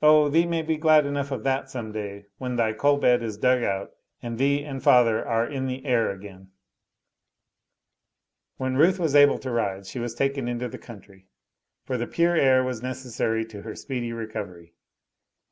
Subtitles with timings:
[0.00, 3.36] "Oh, thee may be glad enough of that some day, when thy coal bed is
[3.36, 3.90] dug out
[4.22, 6.52] and thee and father are in the air again."
[8.58, 11.26] When Ruth was able to ride she was taken into the country,
[11.84, 14.72] for the pure air was necessary to her speedy recovery.